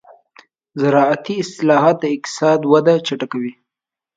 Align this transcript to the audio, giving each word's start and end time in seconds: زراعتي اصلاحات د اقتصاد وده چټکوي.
زراعتي 0.81 1.35
اصلاحات 1.45 1.95
د 1.99 2.03
اقتصاد 2.15 2.59
وده 2.71 2.95
چټکوي. 3.07 3.53